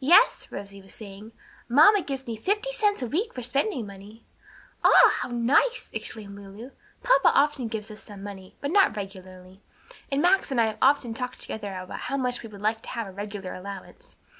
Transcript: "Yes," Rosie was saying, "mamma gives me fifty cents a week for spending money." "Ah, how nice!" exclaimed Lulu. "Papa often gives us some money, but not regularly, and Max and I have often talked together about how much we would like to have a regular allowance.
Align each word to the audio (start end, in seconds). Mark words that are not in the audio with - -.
"Yes," 0.00 0.48
Rosie 0.50 0.82
was 0.82 0.92
saying, 0.92 1.30
"mamma 1.68 2.02
gives 2.02 2.26
me 2.26 2.34
fifty 2.34 2.72
cents 2.72 3.00
a 3.00 3.06
week 3.06 3.32
for 3.32 3.42
spending 3.42 3.86
money." 3.86 4.24
"Ah, 4.82 5.12
how 5.20 5.28
nice!" 5.28 5.88
exclaimed 5.92 6.34
Lulu. 6.34 6.72
"Papa 7.04 7.30
often 7.32 7.68
gives 7.68 7.88
us 7.88 8.02
some 8.02 8.24
money, 8.24 8.56
but 8.60 8.72
not 8.72 8.96
regularly, 8.96 9.60
and 10.10 10.20
Max 10.20 10.50
and 10.50 10.60
I 10.60 10.66
have 10.66 10.78
often 10.82 11.14
talked 11.14 11.40
together 11.40 11.72
about 11.78 12.00
how 12.00 12.16
much 12.16 12.42
we 12.42 12.48
would 12.48 12.60
like 12.60 12.82
to 12.82 12.88
have 12.88 13.06
a 13.06 13.12
regular 13.12 13.54
allowance. 13.54 14.16